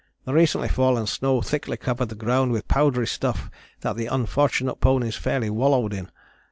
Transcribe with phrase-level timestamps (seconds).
[0.25, 3.51] The recently fallen snow thickly covered the ground with powdery stuff
[3.81, 6.09] that the unfortunate ponies fairly wallowed in.